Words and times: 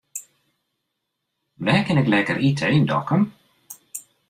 Wêr 1.63 1.83
kin 1.85 2.01
ik 2.01 2.11
lekker 2.11 2.37
ite 2.49 2.65
yn 2.75 2.87
Dokkum? 2.89 3.23